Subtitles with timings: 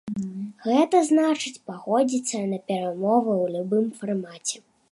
[0.67, 4.57] Гэта значыць пагодзіцца на перамовы ў любым фармаце.